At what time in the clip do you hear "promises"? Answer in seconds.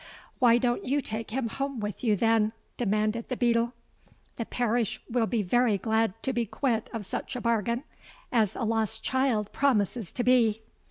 9.51-10.11